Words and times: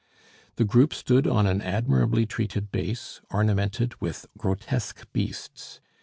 The 0.55 0.65
group 0.65 0.95
stood 0.95 1.27
on 1.27 1.45
an 1.45 1.61
admirably 1.61 2.25
treated 2.25 2.71
base, 2.71 3.21
ornamented 3.29 4.01
with 4.01 4.25
grotesque 4.35 5.05
beasts. 5.13 5.79